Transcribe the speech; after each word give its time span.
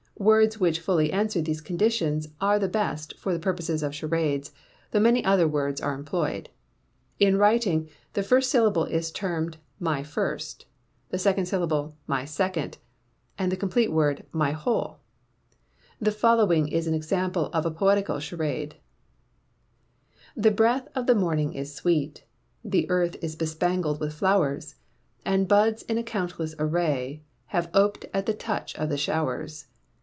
Words 0.19 0.59
which 0.59 0.79
fully 0.79 1.11
answer 1.11 1.41
these 1.41 1.61
conditions 1.61 2.27
are 2.39 2.59
the 2.59 2.67
best 2.67 3.17
for 3.17 3.33
the 3.33 3.39
purposes 3.39 3.81
of 3.81 3.95
charades; 3.95 4.51
though 4.91 4.99
many 4.99 5.25
other 5.25 5.47
words 5.47 5.81
are 5.81 5.95
employed. 5.95 6.47
In 7.19 7.37
writing, 7.37 7.89
the 8.13 8.21
first 8.21 8.51
syllable 8.51 8.85
is 8.85 9.09
termed 9.09 9.57
"My 9.79 10.03
first," 10.03 10.67
the 11.09 11.17
second 11.17 11.47
syllable 11.47 11.95
"My 12.05 12.23
second," 12.25 12.77
and 13.39 13.51
the 13.51 13.57
complete 13.57 13.91
word 13.91 14.23
"My 14.31 14.51
whole." 14.51 14.99
The 15.99 16.11
following 16.11 16.67
is 16.67 16.85
an 16.85 16.93
example 16.93 17.47
of 17.47 17.65
a 17.65 17.71
Poetical 17.71 18.19
Charade: 18.19 18.75
The 20.37 20.51
breath 20.51 20.87
of 20.93 21.07
the 21.07 21.15
morning 21.15 21.55
is 21.55 21.73
sweet; 21.73 22.25
The 22.63 22.87
earth 22.91 23.15
is 23.23 23.35
bespangled 23.35 23.99
with 23.99 24.13
flowers, 24.13 24.75
And 25.25 25.47
buds 25.47 25.81
in 25.81 25.97
a 25.97 26.03
countless 26.03 26.53
array 26.59 27.23
Have 27.47 27.71
ope'd 27.73 28.05
at 28.13 28.27
the 28.27 28.35
touch 28.35 28.75
of 28.75 28.89
the 28.89 28.97
showers. 28.97 29.65